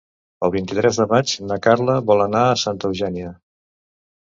El 0.47 0.53
vint-i-tres 0.55 0.99
de 1.01 1.07
maig 1.11 1.35
na 1.51 1.59
Carla 1.67 2.01
vol 2.11 2.27
anar 2.29 2.45
a 2.49 2.59
Santa 2.67 2.95
Eugènia. 2.95 3.41